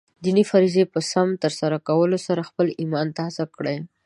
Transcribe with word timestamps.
د 0.03 0.03
دیني 0.23 0.43
فریضو 0.51 0.83
په 0.93 0.99
سم 1.11 1.27
ترسره 1.43 1.77
کولو 1.87 2.17
سره 2.27 2.47
خپله 2.49 2.71
ایمان 2.81 3.07
تازه 3.19 3.43
کړئ. 3.55 3.77